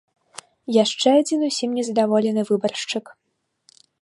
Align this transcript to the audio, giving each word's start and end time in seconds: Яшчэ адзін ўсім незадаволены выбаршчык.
Яшчэ 0.83 1.09
адзін 1.19 1.39
ўсім 1.49 1.77
незадаволены 1.81 2.41
выбаршчык. 2.51 3.05